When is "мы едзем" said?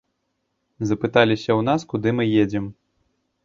2.21-2.65